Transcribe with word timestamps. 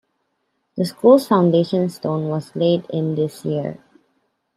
The 0.77 0.85
school's 0.85 1.27
foundation 1.27 1.87
stone 1.89 2.27
was 2.29 2.55
laid 2.55 2.87
in 2.89 3.13
this 3.13 3.45
year. 3.45 3.83